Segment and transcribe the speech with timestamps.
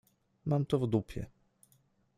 [0.45, 1.25] Mam to w dupie.